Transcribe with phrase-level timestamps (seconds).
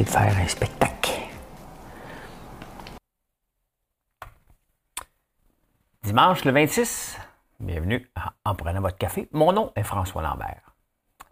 [0.00, 1.12] De faire un spectacle.
[6.02, 7.18] Dimanche le 26,
[7.60, 8.10] bienvenue
[8.44, 9.28] en prenant votre café.
[9.32, 10.62] Mon nom est François Lambert.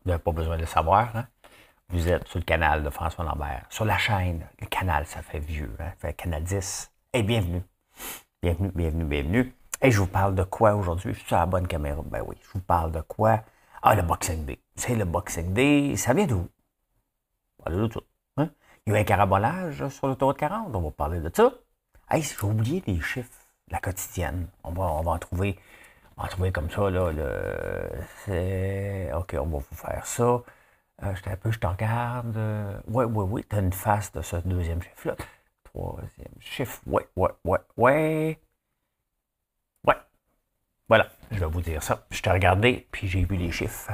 [0.05, 1.15] Vous n'avez pas besoin de le savoir.
[1.17, 1.27] Hein?
[1.89, 4.47] Vous êtes sur le canal de François Lambert, sur la chaîne.
[4.61, 5.91] Le canal, ça fait vieux, hein?
[6.01, 6.93] ça fait canal 10.
[7.15, 7.63] Et bienvenue.
[8.43, 9.55] Bienvenue, bienvenue, bienvenue.
[9.83, 11.13] Et je vous parle de quoi aujourd'hui?
[11.15, 12.01] Je suis sur la bonne caméra?
[12.07, 13.41] Ben oui, je vous parle de quoi?
[13.83, 14.61] Ah, le Boxing Day.
[14.77, 15.97] C'est le Boxing Day.
[15.97, 16.49] Ça vient d'où?
[17.59, 18.03] Voilà tout.
[18.87, 21.53] Il y a eu un carabolage sur l'autoroute 40, on va parler de ça.
[22.11, 24.47] Hey, j'ai oublié les chiffres la quotidienne.
[24.63, 25.59] On va, on va en trouver.
[26.17, 27.11] On va en trouver comme ça, là.
[27.13, 27.89] Le,
[29.17, 30.23] OK, on va vous faire ça.
[31.03, 32.39] Euh, je un peu, je te regarde.
[32.89, 35.17] Oui, oui, oui, tu as une face de ce deuxième chiffre-là.
[35.65, 36.81] Troisième chiffre.
[36.87, 38.39] Oui, oui, oui, oui.
[39.87, 39.97] Ouais.
[40.89, 42.07] Voilà, je vais vous dire ça.
[42.11, 43.93] Je t'ai regardé, puis j'ai vu les chiffres.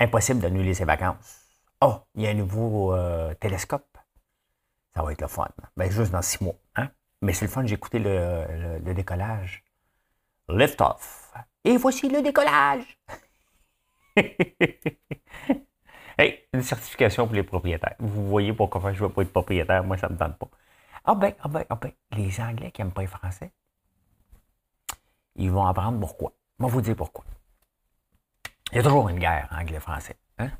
[0.00, 1.43] Impossible d'annuler ses vacances.
[1.80, 3.98] Oh, il y a un nouveau euh, télescope.
[4.94, 5.48] Ça va être le fun.
[5.76, 6.54] Ben, juste dans six mois.
[6.76, 6.90] Hein?
[7.22, 9.64] Mais c'est le fun, j'ai écouté le, décollage.
[10.48, 11.32] Lift off.
[11.64, 12.98] Et voici le décollage.
[16.18, 17.96] hey, une certification pour les propriétaires.
[17.98, 20.48] Vous voyez pourquoi je ne veux pas être propriétaire, moi ça ne me tente pas.
[21.04, 23.52] Ah ben, ah ben, ah ben, les Anglais qui n'aiment pas les Français,
[25.36, 26.32] ils vont apprendre pourquoi.
[26.58, 27.24] Moi, vous dire pourquoi.
[28.70, 30.16] Il y a toujours une guerre anglais-français.
[30.38, 30.50] Hein?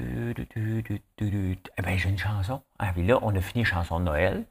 [0.00, 2.62] Eh bien, j'ai une chanson.
[2.78, 4.44] Ah, puis là, on a fini chanson de Noël.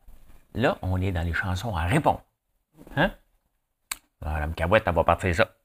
[0.53, 2.21] Là, on est dans les chansons à répondre.
[2.95, 3.11] Hein?
[4.21, 5.55] Alors, la cabouette, elle va partir ça.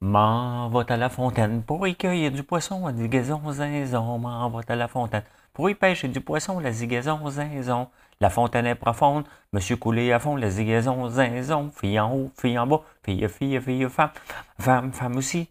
[0.00, 4.18] M'en va à la fontaine pour y cueillir du poisson, à du gazon zinzon.
[4.18, 5.24] M'en va à la fontaine
[5.54, 7.88] pour y pêcher du poisson, la zigaison zinzon.
[8.20, 11.70] La fontaine est profonde, monsieur coulé à fond, la zigaison zinzon.
[11.70, 14.10] Fille en haut, fille en bas, fille, fille, fille, femme,
[14.58, 15.48] femme, femme aussi.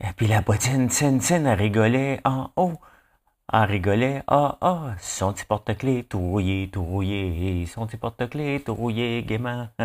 [0.00, 2.78] Et puis la bottine, tin, tin, elle rigolait en haut.
[3.52, 8.74] Elle rigolait, ah, ah, son petit porte-clés tout rouillé, tout rouillé, son petit porte-clés tout
[8.74, 9.68] rouillé, gaiement.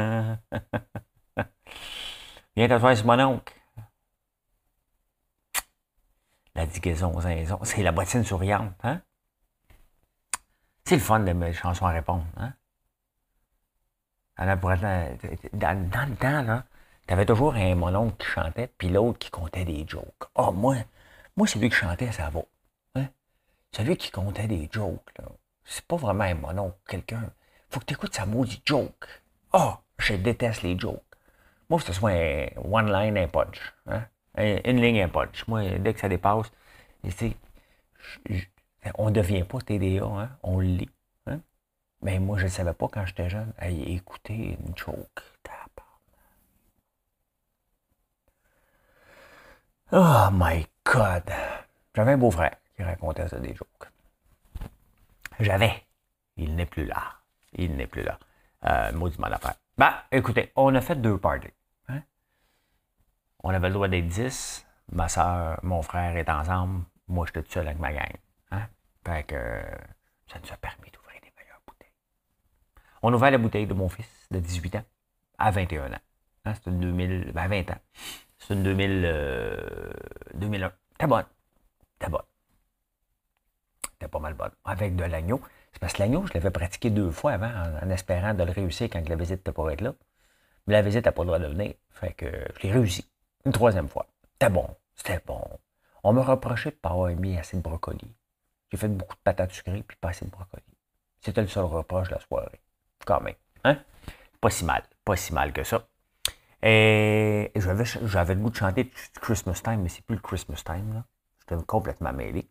[2.56, 3.54] Viens t'asseoir sur mon oncle.
[6.56, 9.02] La digaison, zinzon, c'est la bottine souriante, hein?
[10.86, 12.54] C'est le fun de mes chansons à répondre, hein?
[14.38, 14.60] Dans,
[15.90, 16.64] dans le temps, là,
[17.10, 20.30] T'avais toujours un mononcle qui chantait, puis l'autre qui comptait des jokes.
[20.36, 20.76] Ah, oh, moi,
[21.36, 22.42] moi, celui qui chantait, ça va.
[22.94, 23.08] Hein?
[23.76, 25.26] Celui qui comptait des jokes, là,
[25.64, 27.32] c'est pas vraiment un mononcle, quelqu'un.
[27.72, 29.08] Faut que tu écoutes sa maudite joke.
[29.52, 31.02] Ah, je déteste les jokes.
[31.68, 33.74] Moi, que ce soit un one line, un punch.
[33.88, 34.06] Hein?
[34.38, 35.48] Une ligne, un punch.
[35.48, 36.52] Moi, dès que ça dépasse,
[39.00, 40.30] on ne devient pas TDA, hein?
[40.44, 40.92] on lit.
[41.26, 41.40] Hein?
[42.04, 43.52] Mais moi, je ne savais pas quand j'étais jeune.
[43.58, 45.24] Hey, écouter une joke.
[49.92, 51.24] Oh my God!
[51.96, 53.90] J'avais un beau-frère qui racontait ça des jokes.
[55.40, 55.84] J'avais.
[56.38, 57.16] Il n'est plus là.
[57.54, 58.20] Il n'est plus là.
[58.66, 59.56] Euh, maudit mal affaire.
[59.76, 61.48] Bah, écoutez, on a fait deux parties.
[61.88, 62.02] Hein?
[63.42, 64.64] On avait le droit d'être dix.
[64.92, 66.84] Ma soeur, mon frère est ensemble.
[67.08, 68.14] Moi, j'étais tout seul avec ma gang.
[68.52, 68.68] Hein?
[69.04, 69.36] Fait que
[70.32, 71.90] ça nous a permis d'ouvrir des meilleures bouteilles.
[73.02, 74.86] On a ouvert la bouteille de mon fils de 18 ans
[75.40, 75.98] à 21 ans.
[76.46, 76.54] Hein?
[76.54, 77.80] C'était 2000, ben 20 ans.
[78.40, 79.94] C'est une 2000,
[80.36, 80.72] 2001.
[80.98, 81.26] T'es bonne.
[82.00, 82.22] T'es bonne.
[84.00, 84.52] T'es pas mal bonne.
[84.64, 85.42] Avec de l'agneau.
[85.74, 87.52] C'est parce que l'agneau, je l'avais pratiqué deux fois avant
[87.84, 89.94] en, espérant de le réussir quand la visite n'était pas là.
[90.68, 91.74] Mais la visite n'a pas le droit de venir.
[91.92, 92.26] Fait que
[92.58, 93.10] je l'ai réussi.
[93.46, 94.08] Une troisième fois.
[94.34, 94.68] C'était bon.
[94.96, 95.42] C'était bon.
[96.04, 98.16] On me reprochait de ne pas avoir mis assez de brocoli.
[98.72, 100.64] J'ai fait beaucoup de patates sucrées puis pas assez de brocoli.
[101.22, 102.62] C'était le seul reproche de la soirée.
[103.06, 103.36] Quand même.
[103.66, 103.78] Hein?
[104.40, 104.84] Pas si mal.
[105.04, 105.88] Pas si mal que ça.
[106.62, 108.92] Et j'avais, j'avais le goût de chanter
[109.22, 110.94] Christmas Time, mais c'est plus le Christmas Time.
[110.94, 111.06] Là.
[111.40, 112.50] J'étais complètement mêlé.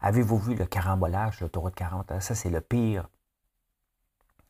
[0.00, 2.20] Avez-vous vu le carambolage l'autoroute 40?
[2.20, 3.08] Ça, c'est le pire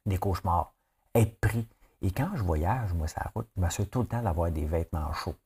[0.07, 0.75] des cauchemars.
[1.15, 1.69] Être pris.
[2.03, 4.67] Et quand je voyage, moi, sur la route, je m'assure tout le temps d'avoir des
[4.67, 5.37] vêtements chauds.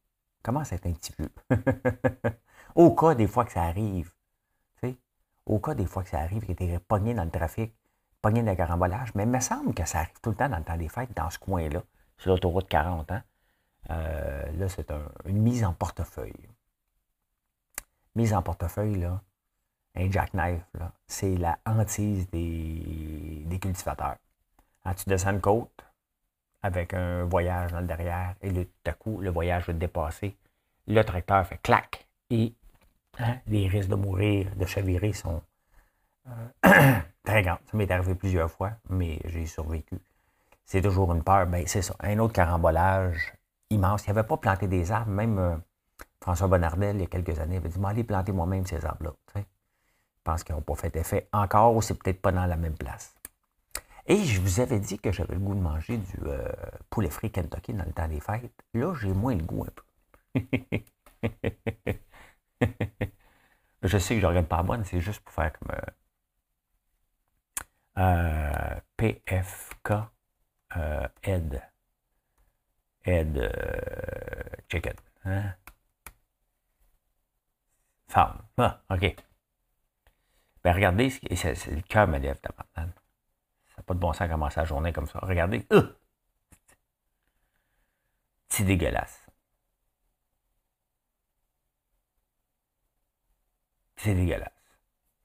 [0.43, 1.29] Comment c'est un petit peu?
[2.75, 4.11] au cas des fois que ça arrive.
[4.81, 4.99] Tu sais,
[5.47, 7.75] au cas des fois que ça arrive, que tu es pogné dans le trafic,
[8.23, 10.59] pogné dans le carambolage, mais il me semble que ça arrive tout le temps dans
[10.59, 11.83] le temps des fêtes, dans ce coin-là
[12.19, 13.13] sur l'autoroute 40.
[13.13, 13.23] Hein?
[13.91, 14.91] Euh, là, c'est
[15.25, 16.49] une mise en portefeuille.
[18.15, 19.21] Mise en portefeuille, là,
[19.95, 20.63] un jackknife,
[21.07, 24.17] c'est la hantise des, des cultivateurs.
[24.85, 25.85] Quand tu descends une côte
[26.63, 29.79] avec un voyage dans le derrière, et là, tout à coup, le voyage va te
[29.79, 30.37] dépasser,
[30.87, 32.53] le tracteur fait clac, et
[33.19, 35.43] hein, les risques de mourir, de chavirer sont
[36.27, 37.59] euh, très grands.
[37.71, 39.99] Ça m'est arrivé plusieurs fois, mais j'ai survécu.
[40.65, 41.47] C'est toujours une peur.
[41.47, 41.95] Ben, c'est ça.
[42.01, 43.33] Un autre carambolage
[43.71, 44.07] immense.
[44.07, 45.11] Il avait pas planté des arbres.
[45.11, 45.57] Même euh,
[46.21, 49.13] François Bonnardel, il y a quelques années, avait dit Allez planter moi-même ces arbres-là.
[49.35, 49.43] Je
[50.25, 53.15] pense qu'ils n'ont pas fait effet encore ou c'est peut-être pas dans la même place.
[54.07, 56.51] Et je vous avais dit que j'avais le goût de manger du euh,
[56.89, 58.53] poulet frit Kentucky dans le temps des fêtes.
[58.75, 59.83] Là, j'ai moins le goût un peu.
[63.83, 65.69] je sais que je ne regarde pas bonne, c'est juste pour faire comme
[67.99, 69.93] euh, PFK
[70.77, 71.09] euh,
[73.09, 73.49] Ed euh,
[74.69, 74.95] Chicken.
[75.25, 75.55] Hein?
[78.09, 78.43] Femme.
[78.59, 79.17] Ah, OK.
[80.63, 84.67] Ben, regardez, c'est, le cœur me lève, Ça n'a pas de bon sens commencer la
[84.67, 85.19] journée comme ça.
[85.23, 85.67] Regardez.
[88.49, 89.27] C'est dégueulasse.
[93.97, 94.53] C'est dégueulasse.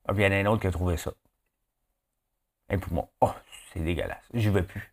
[0.07, 1.13] Ah, il y en a un autre qui a trouvé ça.
[2.69, 3.09] Un poumon.
[3.21, 3.33] Oh,
[3.71, 4.23] c'est dégueulasse.
[4.33, 4.92] Je veux plus.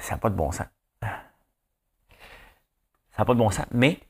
[0.00, 0.66] Ça n'a pas de bon sens.
[1.00, 1.08] Ça
[3.18, 3.66] n'a pas de bon sens.
[3.70, 4.00] Mais,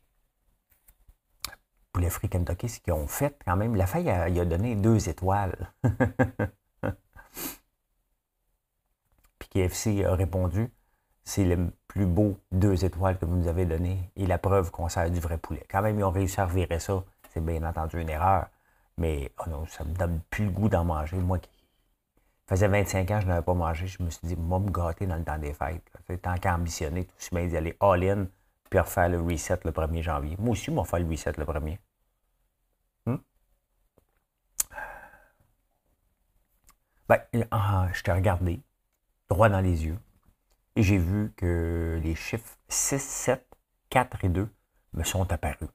[1.92, 4.74] pour les Free Kentucky, ce qu'ils ont fait, quand même, la faille, il a donné
[4.74, 5.72] deux étoiles.
[9.38, 10.70] Puis KFC a répondu
[11.24, 14.88] c'est le plus beau deux étoiles que vous nous avez donné et la preuve qu'on
[14.88, 15.64] sert du vrai poulet.
[15.70, 17.02] Quand même, ils ont réussi à revirer ça.
[17.32, 18.46] C'est bien entendu une erreur.
[18.98, 21.16] Mais oh non, ça me donne plus le goût d'en manger.
[21.16, 21.48] Moi qui
[22.46, 25.16] faisait 25 ans je n'avais pas mangé, je me suis dit, moi, me gâter dans
[25.16, 25.90] le temps des fêtes.
[26.22, 28.26] Tant qu'à ambitionner, tout de d'y aller all-in,
[28.70, 30.36] puis refaire le reset le 1er janvier.
[30.38, 31.78] Moi aussi, vais faire le reset le 1er.
[33.06, 33.16] Hmm?
[37.08, 37.20] Ben,
[37.50, 38.60] ah, je t'ai regardé
[39.28, 39.98] droit dans les yeux
[40.76, 43.46] et j'ai vu que les chiffres 6, 7,
[43.90, 44.48] 4 et 2
[44.94, 45.68] me sont apparus.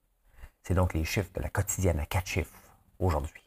[0.64, 2.60] C'est donc les chiffres de la quotidienne à 4 chiffres
[3.00, 3.44] aujourd'hui.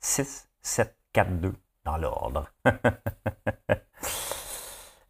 [0.00, 1.54] 6, 7, 4, 2
[1.86, 2.50] dans l'ordre.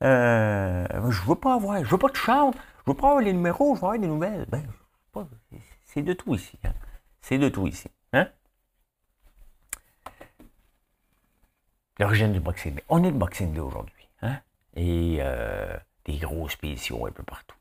[0.02, 3.32] euh, je veux pas avoir, je veux pas de chante, je veux pas avoir les
[3.32, 4.46] numéros, je veux avoir des nouvelles.
[4.48, 4.62] Ben,
[5.84, 6.58] c'est de tout ici.
[6.64, 6.74] Hein.
[7.22, 7.88] C'est de tout ici.
[8.12, 8.28] Hein?
[11.98, 12.84] L'origine du Boxing Day.
[12.88, 14.08] On est le Boxing Day aujourd'hui.
[14.20, 14.38] Hein?
[14.74, 15.74] Et euh,
[16.04, 17.56] des grosses spéciaux un peu partout.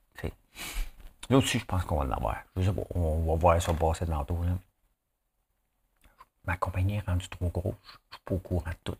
[1.27, 2.37] Là aussi, je pense qu'on va en avoir.
[2.55, 4.37] Je sais pas, on va voir ça passer tantôt.
[4.43, 4.51] Là
[6.47, 7.75] ma compagnie est rendue trop grosse.
[8.09, 8.97] Je suis pas au courant de tout.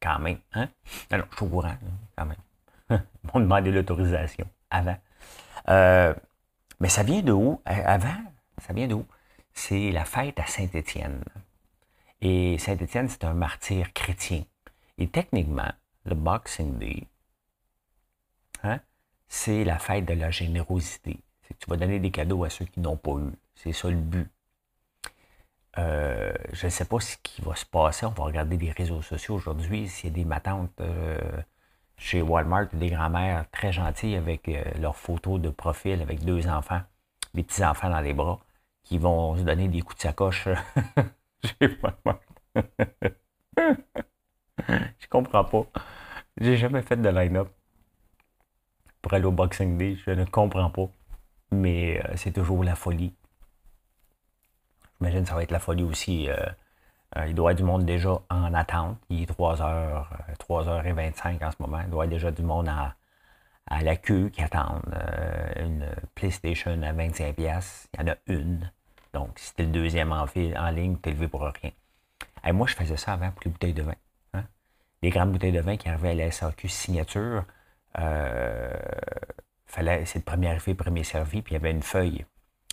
[0.00, 0.68] Quand même, hein?
[1.10, 1.76] Non, je suis au courant,
[2.16, 2.36] quand même.
[2.90, 4.96] Ils m'ont demandé l'autorisation avant.
[5.68, 6.14] Euh,
[6.80, 7.60] mais ça vient de où?
[7.68, 8.22] Euh, avant,
[8.58, 9.06] ça vient de où?
[9.52, 11.24] C'est la fête à Saint-Étienne.
[12.20, 14.44] Et Saint-Étienne, c'est un martyr chrétien.
[14.98, 15.72] Et techniquement,
[16.04, 17.06] le Boxing Day,
[18.62, 18.80] hein,
[19.28, 21.20] c'est la fête de la générosité.
[21.42, 23.32] C'est que tu vas donner des cadeaux à ceux qui n'ont pas eu.
[23.54, 24.28] C'est ça le but.
[25.78, 28.04] Euh, je ne sais pas ce qui va se passer.
[28.06, 29.88] On va regarder les réseaux sociaux aujourd'hui.
[29.88, 31.18] S'il y a des matantes euh,
[31.96, 36.80] chez Walmart, des grands-mères très gentilles avec euh, leurs photos de profil avec deux enfants,
[37.34, 38.40] des petits-enfants dans les bras,
[38.82, 40.48] qui vont se donner des coups de sacoche
[41.44, 42.20] chez Walmart.
[44.68, 45.66] je comprends pas.
[46.40, 47.48] J'ai jamais fait de line-up
[49.00, 49.96] pour aller au Boxing Day.
[50.06, 50.88] Je ne comprends pas.
[51.52, 53.14] Mais c'est toujours la folie.
[55.00, 56.28] J'imagine que ça va être la folie aussi.
[56.28, 56.36] Euh,
[57.16, 58.98] euh, il doit y avoir du monde déjà en attente.
[59.10, 60.04] Il est 3h,
[60.40, 61.80] 3h25 en ce moment.
[61.84, 62.94] Il doit y avoir déjà du monde à,
[63.82, 67.86] la queue qui attendent euh, une PlayStation à 25$.
[67.94, 68.70] Il y en a une.
[69.12, 71.70] Donc, si tu es le deuxième en, en ligne, tu es levé pour rien.
[72.44, 73.94] Et moi, je faisais ça avant pour les bouteilles de vin.
[74.34, 74.44] Hein.
[75.02, 77.44] Les grandes bouteilles de vin qui arrivaient à la SAQ signature,
[77.94, 82.24] fallait, c'est le premier arrivé, premier servi, puis il y avait une feuille.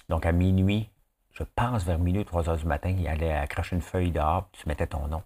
[0.10, 0.90] Donc, à minuit,
[1.36, 4.68] je pense vers minuit, 3 heures du matin, il allait accrocher une feuille dehors, tu
[4.68, 5.22] mettais ton nom.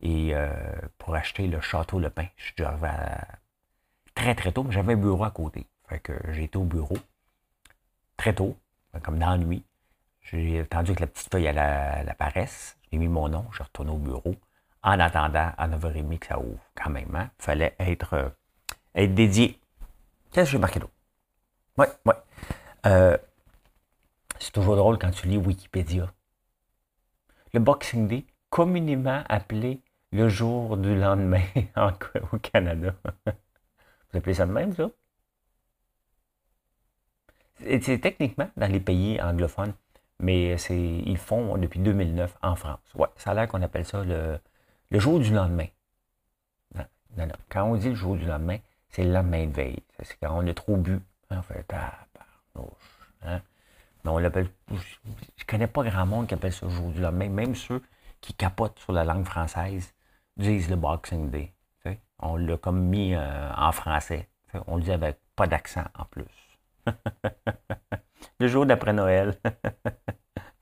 [0.00, 0.52] Et euh,
[0.98, 2.88] pour acheter le château Le Pin, je suis arrivé
[4.14, 5.66] très très tôt, mais j'avais un bureau à côté.
[5.88, 6.96] Fait que été au bureau
[8.16, 8.56] très tôt,
[9.02, 9.64] comme dans la nuit.
[10.20, 12.76] J'ai attendu que la petite feuille elle, apparaisse.
[12.92, 14.34] J'ai mis mon nom, je retourné au bureau.
[14.82, 17.08] En attendant à 9h30 que ça ouvre, quand même.
[17.10, 17.30] Il hein.
[17.38, 18.28] fallait être, euh,
[18.94, 19.58] être dédié.
[20.30, 20.92] Qu'est-ce que j'ai marqué d'autre?
[21.78, 22.14] Oui, oui.
[22.86, 23.16] Euh,
[24.38, 26.12] c'est toujours drôle quand tu lis Wikipédia.
[27.52, 31.42] Le Boxing Day, communément appelé le jour du lendemain
[32.32, 32.94] au Canada.
[33.26, 34.90] Vous appelez ça de même, ça?
[37.60, 39.74] c'est techniquement dans les pays anglophones,
[40.20, 42.78] mais ils font depuis 2009 en France.
[42.94, 44.38] Ouais, ça a l'air qu'on appelle ça le,
[44.90, 45.66] le jour du lendemain.
[47.16, 47.34] Non, non.
[47.48, 48.58] Quand on dit le jour du lendemain,
[48.90, 49.82] c'est le lendemain de veille.
[50.02, 51.00] C'est quand on a trop bu.
[51.30, 52.06] En fait, ah,
[53.22, 53.42] hein?
[54.08, 54.48] Mais on l'appelle.
[55.36, 57.28] Je connais pas grand monde qui appelle ça le jour du lendemain.
[57.28, 57.82] Même ceux
[58.22, 59.94] qui capotent sur la langue française
[60.38, 61.52] disent le Boxing Day.
[62.20, 64.30] On l'a comme mis euh, en français.
[64.66, 66.24] On le dit avec pas d'accent en plus.
[68.40, 69.38] le jour d'après Noël.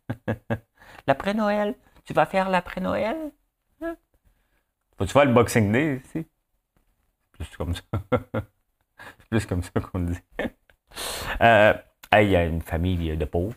[1.06, 1.76] l'après Noël?
[2.04, 3.16] Tu vas faire l'après Noël?
[3.80, 3.96] Hein?
[4.98, 6.26] Faut-tu faire le Boxing Day ici?
[7.30, 7.82] Plus comme ça.
[9.30, 10.20] plus comme ça qu'on dit.
[11.40, 11.74] Euh,
[12.22, 13.56] il y a une famille de pauvres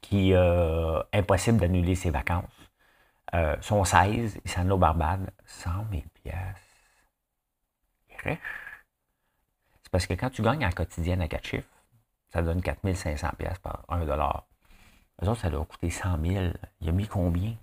[0.00, 2.44] qui euh, impossible d'annuler ses vacances.
[3.34, 6.36] Euh, sont 16, ils s'en au Barbade, 100 000 pièces.
[8.22, 8.38] C'est
[9.90, 11.68] parce que quand tu gagnes en quotidienne à 4 chiffres,
[12.32, 14.46] ça donne 4500 pièces par 1 dollar.
[15.22, 16.52] Eux autres, ça doit coûter 100 000.
[16.80, 17.54] Il a mis combien?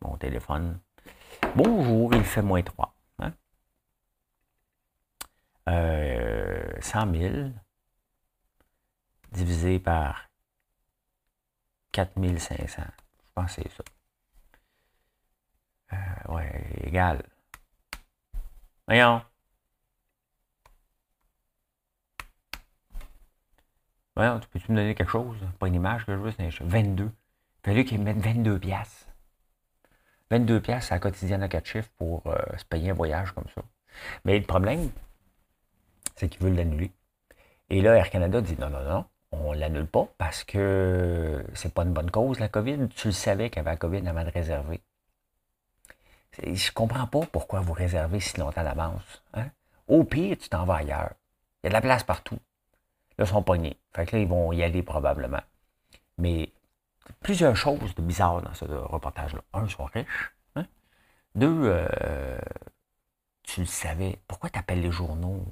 [0.00, 0.80] Mon téléphone.
[1.54, 2.92] Bonjour, il fait moins 3.
[5.68, 7.50] Euh, 100 000
[9.30, 10.28] divisé par
[11.92, 12.82] 4500.
[12.82, 13.84] Je pense que c'est ça.
[15.92, 17.22] Euh, ouais, égal.
[18.88, 19.22] Voyons.
[24.16, 25.38] Voyons, tu peux-tu me donner quelque chose?
[25.58, 27.04] Pas une image que je veux, c'est 22.
[27.04, 27.10] Il
[27.64, 29.06] fallait qu'ils mettent 22 piastres.
[30.30, 33.48] 22 piastres à la quotidienne à 4 chiffres pour euh, se payer un voyage comme
[33.54, 33.62] ça.
[34.24, 34.90] Mais le problème,
[36.16, 36.92] c'est qu'ils veulent l'annuler.
[37.70, 41.72] Et là, Air Canada dit non, non, non, on ne l'annule pas parce que c'est
[41.72, 42.88] pas une bonne cause, la COVID.
[42.94, 44.80] Tu le savais qu'il y avait la COVID avant de réserver.
[46.42, 49.22] Je ne comprends pas pourquoi vous réservez si longtemps à l'avance.
[49.34, 49.48] Hein?
[49.88, 51.12] Au pire, tu t'en vas ailleurs.
[51.62, 52.38] Il y a de la place partout.
[53.18, 53.78] Là, ils sont pognés.
[53.94, 55.42] Fait que là, ils vont y aller probablement.
[56.18, 56.52] Mais
[57.20, 59.40] plusieurs choses de bizarres dans ce reportage-là.
[59.52, 60.34] Un, ils sont riches.
[60.56, 60.66] Hein?
[61.34, 62.38] Deux, euh,
[63.42, 64.18] tu le savais.
[64.26, 65.44] Pourquoi tu appelles les journaux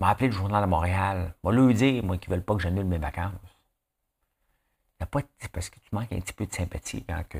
[0.00, 1.34] m'a appelé le journal de Montréal.
[1.44, 3.32] M'a lui dire, moi, qu'ils ne veulent pas que j'annule mes vacances.
[5.52, 7.38] Parce que tu manques un petit peu de sympathie quand que.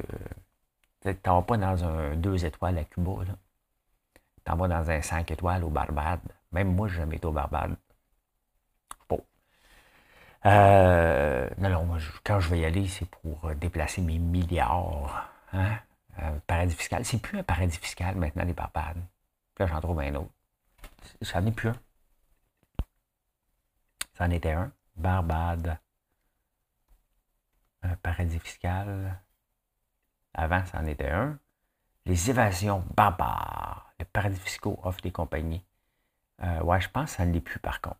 [1.02, 3.34] Tu n'en vas pas dans un 2 étoiles à Cuba, là.
[4.44, 6.20] Tu vas dans un 5 étoiles au Barbade.
[6.52, 7.76] Même moi, je jamais été au Barbade.
[9.08, 9.22] Bon.
[10.46, 15.30] Euh, non, non, moi, quand je vais y aller, c'est pour euh, déplacer mes milliards.
[15.52, 15.78] Hein?
[16.46, 17.04] Paradis fiscal.
[17.04, 19.02] C'est plus un paradis fiscal maintenant, les Barbades.
[19.58, 20.30] là, j'en trouve un autre.
[21.22, 21.76] Ça n'est plus un.
[24.20, 24.70] C'en était un.
[24.96, 25.78] Barbade.
[27.82, 29.18] Un paradis fiscal.
[30.34, 31.38] Avant, c'en était un.
[32.04, 33.94] Les évasions barbares.
[33.98, 35.64] Les paradis fiscaux offrent des compagnies.
[36.42, 37.98] Euh, ouais, je pense que ça ne l'est plus par contre.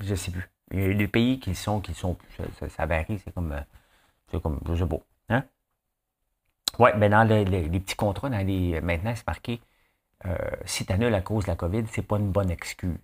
[0.00, 0.48] Je ne sais plus.
[0.70, 2.70] Il y a des pays qui sont, qui sont plus.
[2.70, 3.52] Ça, varie, c'est comme.
[3.52, 3.60] Euh,
[4.30, 4.60] c'est comme.
[4.66, 5.00] Je sais pas.
[5.28, 5.44] Hein?
[6.78, 7.44] Ouais, mais dans les,
[7.80, 9.60] petits contrats, maintenant, c'est marqué
[10.26, 12.98] euh, si tu annules à cause de la COVID, c'est pas une bonne excuse.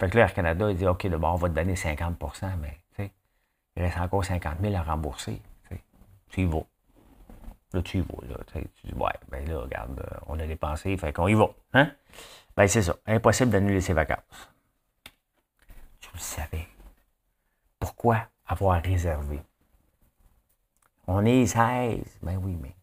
[0.00, 2.78] Fait que là, Air Canada, il dit OK, d'abord, on va te donner 50% mais
[3.78, 5.40] il reste encore 50 000 à rembourser.
[6.30, 6.64] Tu y vas.
[7.72, 8.26] Là, tu y vas.
[8.28, 11.48] Là, tu dis Ouais, ben là, regarde, euh, on a dépensé, fait qu'on y va.
[11.74, 11.92] Hein?
[12.56, 12.96] Ben, c'est ça.
[13.06, 14.50] Impossible d'annuler ses vacances.
[16.00, 16.66] Tu le savais.
[17.78, 19.40] Pourquoi avoir réservé?
[21.06, 22.18] On est 16.
[22.22, 22.74] Ben oui, mais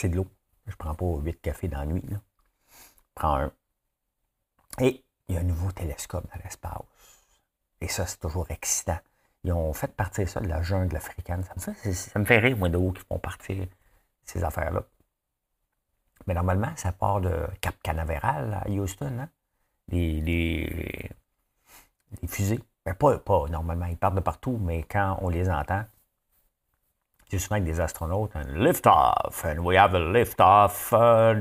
[0.00, 0.26] c'est de l'eau.
[0.66, 2.04] Je prends pas 8 cafés dans la nuit.
[2.08, 2.16] Je
[3.14, 3.52] prends un.
[4.80, 6.82] Et il y a un nouveau télescope dans l'espace.
[7.80, 8.98] Et ça, c'est toujours excitant.
[9.44, 11.44] Ils ont fait partir ça de la jungle africaine.
[11.44, 13.66] Ça me fait, ça me fait rire, moi, de où ils font partir
[14.24, 14.84] ces affaires-là.
[16.26, 19.28] Mais normalement, ça part de Cap Canaveral à Houston, hein?
[19.88, 21.10] les, les,
[22.26, 22.60] fusées.
[22.84, 25.84] Ben, pas, pas normalement, ils partent de partout, mais quand on les entend,
[27.38, 31.34] souvent avec des astronautes, un lift-off, and we have a lift-off uh,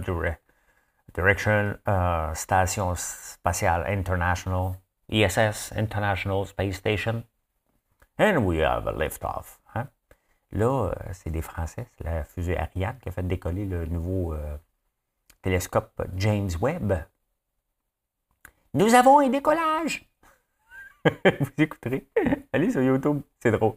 [1.13, 4.75] direction uh, Station Spatiale International,
[5.09, 7.23] ISS, International Space Station,
[8.17, 9.59] and we have a lift-off.
[9.75, 9.87] Hein?
[10.51, 14.33] Là, euh, c'est des Français, c'est la fusée Ariane qui a fait décoller le nouveau
[14.33, 14.57] euh,
[15.41, 17.05] télescope James Webb.
[18.73, 20.05] Nous avons un décollage!
[21.05, 22.07] Vous écouterez.
[22.53, 23.75] Allez sur YouTube, c'est drôle.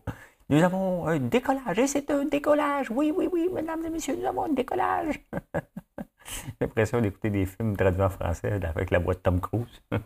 [0.49, 1.79] Nous avons un décollage.
[1.79, 2.91] Et c'est un décollage.
[2.91, 5.21] Oui, oui, oui, mesdames et messieurs, nous avons un décollage.
[6.25, 9.83] J'ai l'impression d'écouter des films traduits en français avec la voix de Tom Cruise.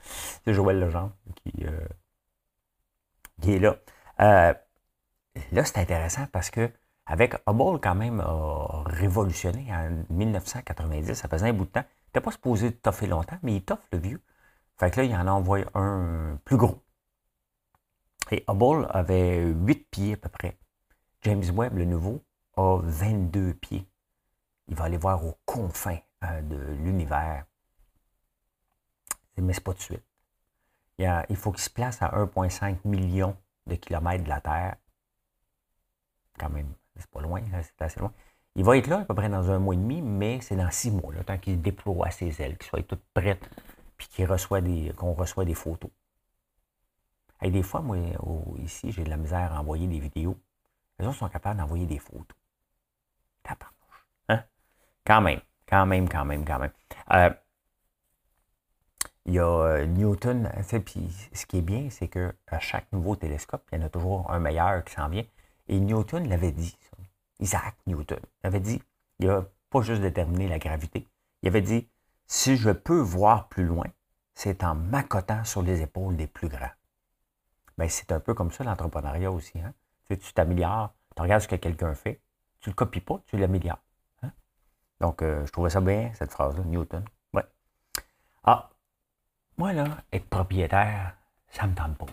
[0.00, 1.64] C'est Joël Legendre qui,
[3.40, 3.78] qui est là.
[4.18, 6.70] là, c'est intéressant parce que
[7.06, 11.14] avec Hubble, quand même, a révolutionné en 1990.
[11.14, 11.84] Ça faisait un bout de temps.
[12.02, 14.22] Il n'était pas supposé toffer longtemps, mais il toffe le vieux.
[14.78, 16.82] Fait que là, il en a envoyé un plus gros.
[18.30, 20.58] Et Hubble avait 8 pieds à peu près.
[21.22, 22.22] James Webb, le nouveau,
[22.56, 23.88] a 22 pieds.
[24.68, 27.44] Il va aller voir aux confins euh, de l'univers.
[29.36, 30.02] Mais ce pas de suite.
[30.98, 34.76] Il, faut qu'il se place à 1,5 million de kilomètres de la Terre.
[36.38, 38.12] Quand même, c'est pas loin, c'est assez loin.
[38.56, 40.70] Il va être là à peu près dans un mois et demi, mais c'est dans
[40.72, 43.38] six mois, là, tant qu'il déploie ses ailes, qu'il soit tout prêt,
[43.96, 44.60] puis qu'on reçoit,
[44.98, 45.90] reçoit des photos.
[47.42, 47.96] Et des fois, moi,
[48.58, 50.36] ici, j'ai de la misère à envoyer des vidéos.
[50.98, 52.36] Les autres sont capables d'envoyer des photos.
[54.28, 54.42] Hein?
[55.06, 56.72] Quand même, quand même, quand même, quand même.
[57.12, 57.30] Euh,
[59.24, 60.50] il y a euh, Newton,
[60.84, 64.30] puis ce qui est bien, c'est qu'à chaque nouveau télescope, il y en a toujours
[64.30, 65.24] un meilleur qui s'en vient.
[65.68, 66.76] Et Newton l'avait dit,
[67.38, 68.82] Isaac Newton, avait dit,
[69.18, 71.06] il n'a pas juste déterminé la gravité,
[71.42, 71.88] il avait dit,
[72.26, 73.86] si je peux voir plus loin,
[74.34, 76.70] c'est en m'accotant sur les épaules des plus grands.
[77.78, 79.58] Bien, c'est un peu comme ça l'entrepreneuriat aussi.
[79.60, 79.72] Hein?
[80.08, 82.20] Tu t'améliores, tu regardes ce que quelqu'un fait,
[82.60, 83.78] tu le copies pas, tu l'améliores.
[84.22, 84.32] Hein?
[85.00, 87.04] Donc, euh, je trouvais ça bien, cette phrase-là, Newton.
[87.32, 87.44] Ouais.
[88.42, 88.70] Ah,
[89.56, 91.14] moi, là, être propriétaire,
[91.50, 92.06] ça me tente pas.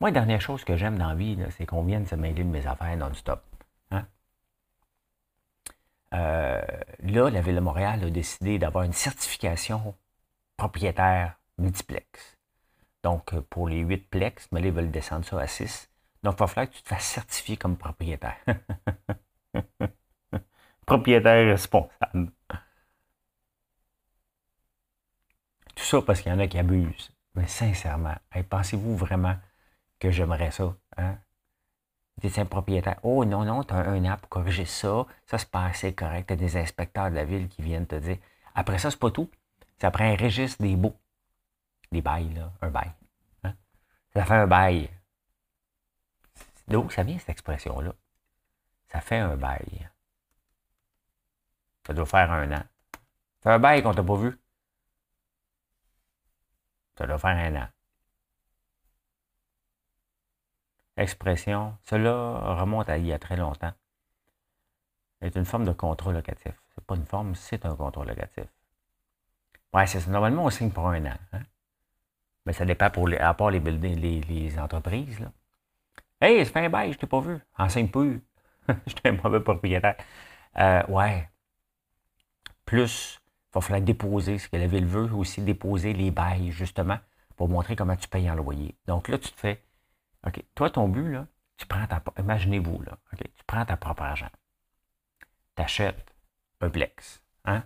[0.00, 2.48] Moi, la dernière chose que j'aime dans la vie, c'est qu'on vienne se mêler de
[2.48, 3.42] mes affaires non-stop.
[3.90, 4.06] Hein?
[6.12, 6.62] Euh,
[7.00, 9.96] là, la Ville de Montréal a décidé d'avoir une certification
[10.56, 12.33] propriétaire multiplex.
[13.04, 15.90] Donc, euh, pour les 8 plex, mais là, ils veulent descendre ça à 6.
[16.22, 18.38] Donc, il va falloir que tu te fasses certifier comme propriétaire.
[20.86, 22.32] propriétaire responsable.
[25.74, 27.12] Tout ça parce qu'il y en a qui abusent.
[27.34, 28.14] Mais sincèrement,
[28.48, 29.36] pensez-vous vraiment
[29.98, 30.74] que j'aimerais ça.
[30.96, 31.18] Hein?
[32.22, 33.00] Tu es un propriétaire.
[33.02, 35.04] Oh non, non, tu as un an pour corriger ça.
[35.26, 36.28] Ça, c'est pas assez correct.
[36.28, 38.16] Tu as des inspecteurs de la ville qui viennent te dire.
[38.54, 39.28] Après ça, c'est pas tout.
[39.78, 40.96] Ça prend un registre des baux.
[41.92, 42.52] Des bails, là.
[42.60, 42.92] Un bail.
[43.44, 43.54] Hein?
[44.12, 44.90] Ça fait un bail.
[46.68, 47.92] D'où ça vient, cette expression-là?
[48.88, 49.88] Ça fait un bail.
[51.86, 52.62] Ça doit faire un an.
[53.42, 54.38] Ça fait un bail qu'on t'a pas vu.
[56.96, 57.68] Ça doit faire un an.
[60.96, 63.72] expression, cela remonte à il y a très longtemps,
[65.20, 66.52] est une forme de contrat locatif.
[66.74, 68.44] C'est pas une forme, c'est un contrat locatif.
[69.72, 71.18] Ouais, c'est Normalement, on signe pour un an.
[71.32, 71.42] Hein?
[72.46, 75.18] Mais ça dépend pour les, à part les, les, entreprises.
[75.20, 75.32] Là.
[76.20, 77.38] Hey, ça fait un bail, je t'ai pas vu.
[77.58, 78.22] Enseigne plus.
[78.86, 79.96] J'étais un mauvais propriétaire.
[80.58, 81.28] Euh, ouais.
[82.64, 86.98] Plus, il va falloir déposer ce que la ville veut, aussi déposer les bails, justement,
[87.36, 88.76] pour montrer comment tu payes en loyer.
[88.86, 89.62] Donc là, tu te fais
[90.26, 90.42] OK.
[90.54, 91.26] Toi, ton but, là,
[91.56, 92.02] tu prends ta.
[92.18, 92.98] Imaginez-vous, là.
[93.12, 93.22] OK.
[93.22, 94.30] Tu prends ta propre argent.
[95.56, 96.14] Tu achètes
[96.60, 97.22] un plex.
[97.44, 97.64] Hein?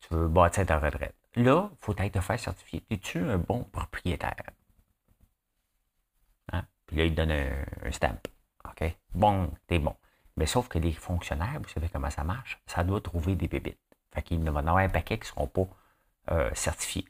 [0.00, 1.14] Tu veux bâtir ta retraite.
[1.36, 2.84] Là, il faut être faire certifier.
[2.90, 4.50] Es-tu un bon propriétaire?
[6.52, 6.64] Hein?
[6.86, 8.20] Puis là, il te donne un, stamp.
[8.64, 8.96] OK?
[9.14, 9.94] Bon, t'es bon.
[10.36, 13.78] Mais sauf que les fonctionnaires, vous savez comment ça marche, ça doit trouver des bébites.
[14.14, 15.68] Fait qu'il va y avoir un paquet qui ne seront pas
[16.30, 17.06] euh, certifiés.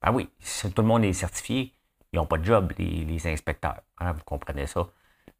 [0.00, 1.74] Ben oui, si tout le monde est certifié,
[2.12, 3.82] ils n'ont pas de job, les, inspecteurs.
[3.98, 4.88] Hein, vous comprenez ça?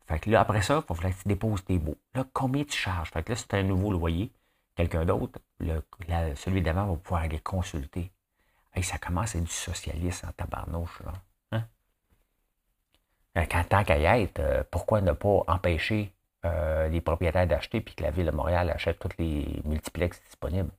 [0.06, 1.96] Fait que là, après ça, il faut que tu déposes tes baux.
[2.14, 3.10] Là, combien tu charges?
[3.10, 4.32] Fait que là, c'est un nouveau loyer.
[4.74, 8.10] Quelqu'un d'autre, celui d'avant va pouvoir aller consulter.
[8.74, 11.00] Hey, ça commence à être du socialisme en tabarnouche.
[11.04, 11.12] Là.
[11.52, 13.46] Hein?
[13.50, 16.14] Quand, tant qu'à y être, euh, pourquoi ne pas empêcher
[16.46, 20.70] euh, les propriétaires d'acheter puis que la ville de Montréal achète tous les multiplex disponibles?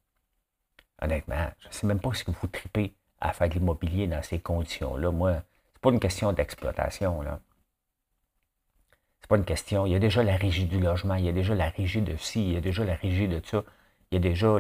[1.01, 4.39] Honnêtement, je ne sais même pas si vous tripez à faire de l'immobilier dans ces
[4.39, 5.11] conditions-là.
[5.11, 5.43] Moi,
[5.81, 7.39] pas une question d'exploitation, là.
[9.21, 9.85] C'est pas une question.
[9.85, 12.17] Il y a déjà la régie du logement, il y a déjà la régie de
[12.17, 13.63] ci, il y a déjà la régie de ça,
[14.13, 14.55] il y a déjà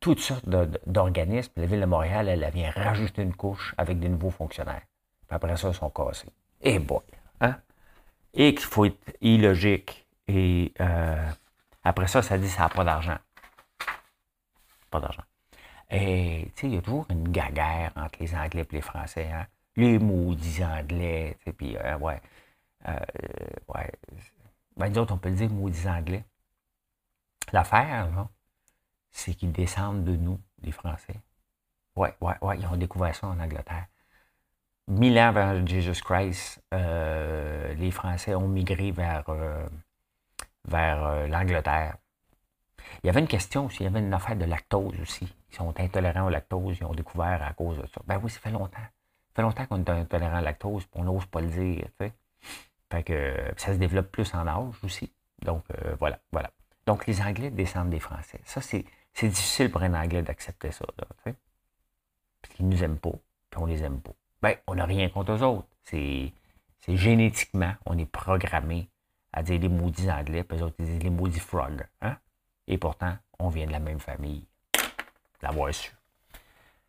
[0.00, 0.48] toutes sortes
[0.86, 1.52] d'organismes.
[1.56, 4.82] La Ville de Montréal, elle, vient rajouter une couche avec des nouveaux fonctionnaires.
[5.26, 6.28] Puis après ça, ils sont cassés.
[6.60, 7.00] Et eh boy!
[7.40, 7.56] Hein?
[8.34, 10.06] Et qu'il faut être illogique.
[10.26, 11.30] Et euh,
[11.84, 13.18] après ça, ça dit ça n'a pas d'argent.
[14.90, 15.22] Pas d'argent.
[15.90, 19.30] Et tu sais, il y a toujours une gaguerre entre les Anglais et les Français.
[19.32, 19.46] Hein?
[19.78, 21.96] les maudits anglais, puis euh,
[22.88, 22.98] euh,
[23.68, 23.92] ouais,
[24.76, 26.24] ben, on peut le dire maudits anglais.
[27.52, 28.28] L'affaire,
[29.10, 31.20] c'est qu'ils descendent de nous, les Français.
[31.96, 33.86] Ouais, ouais, ouais, ils ont découvert ça en Angleterre.
[34.86, 39.24] Mille ans avant Jesus Christ, euh, les Français ont migré vers,
[40.64, 41.96] vers l'Angleterre.
[43.02, 45.32] Il y avait une question aussi, il y avait une affaire de lactose aussi.
[45.50, 48.00] Ils sont intolérants au lactose, ils ont découvert à cause de ça.
[48.06, 48.78] Ben oui, ça fait longtemps.
[48.78, 51.86] Ça fait longtemps qu'on est intolérant au lactose, puis on n'ose pas le dire.
[52.90, 55.12] Fait que ça se développe plus en âge aussi.
[55.42, 56.50] Donc euh, voilà, voilà.
[56.88, 58.40] Donc les Anglais descendent des Français.
[58.46, 58.86] Ça, c'est,
[59.20, 60.86] difficile pour un Anglais d'accepter ça.
[60.96, 61.06] Là.
[62.40, 63.12] Parce qu'ils nous aiment pas,
[63.50, 64.12] puis on les aime pas.
[64.40, 65.68] Ben, on n'a rien contre eux autres.
[65.82, 66.32] C'est,
[66.80, 68.88] c'est génétiquement, on est programmé
[69.34, 71.84] à dire les maudits anglais, puis eux autres, ils disent les maudits frogs.
[72.00, 72.16] Hein?
[72.66, 74.46] Et pourtant, on vient de la même famille.
[75.42, 75.92] L'avoir su.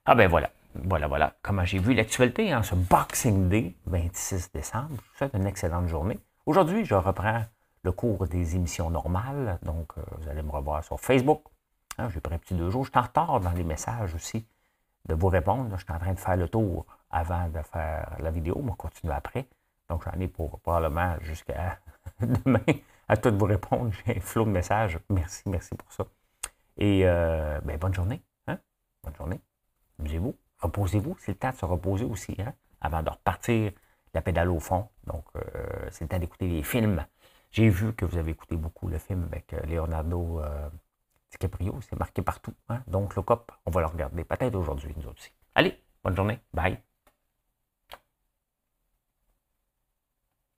[0.06, 0.50] Ah ben voilà.
[0.76, 1.36] Voilà, voilà.
[1.42, 4.92] Comment j'ai vu l'actualité en ce Boxing Day, 26 décembre.
[4.92, 6.20] Je vous souhaite une excellente journée.
[6.46, 7.44] Aujourd'hui, je reprends
[7.84, 9.60] le cours des émissions normales.
[9.64, 11.44] Donc, euh, vous allez me revoir sur Facebook.
[11.98, 12.84] Hein, j'ai pris un petit deux jours.
[12.86, 14.46] Je suis en retard dans les messages aussi
[15.06, 15.76] de vous répondre.
[15.78, 18.58] je suis en train de faire le tour avant de faire la vidéo.
[18.60, 19.48] On va continuer après.
[19.90, 21.80] Donc, j'en ai pour probablement jusqu'à
[22.22, 22.60] demain
[23.08, 23.92] à tout vous répondre.
[24.06, 25.00] J'ai un flot de messages.
[25.10, 26.06] Merci, merci pour ça.
[26.78, 28.22] Et euh, ben, bonne journée.
[28.48, 28.58] Hein?
[29.04, 29.40] Bonne journée.
[30.00, 30.36] Amusez-vous.
[30.60, 31.18] Reposez-vous.
[31.20, 32.54] C'est le temps de se reposer aussi, hein?
[32.82, 33.72] avant de repartir
[34.14, 34.88] la pédale au fond.
[35.06, 35.42] Donc, euh,
[35.92, 37.06] c'est le temps d'écouter les films.
[37.52, 40.42] J'ai vu que vous avez écouté beaucoup le film avec euh, Leonardo
[41.32, 41.80] DiCaprio.
[41.82, 42.54] C'est marqué partout.
[42.70, 42.84] Hein?
[42.88, 45.32] Donc, le COP, on va le regarder peut-être aujourd'hui, nous aussi.
[45.56, 46.40] Allez, bonne journée.
[46.54, 46.80] Bye.